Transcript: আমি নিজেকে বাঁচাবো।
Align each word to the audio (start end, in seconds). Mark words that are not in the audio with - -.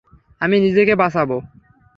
আমি 0.41 0.55
নিজেকে 0.59 0.93
বাঁচাবো। 0.95 1.37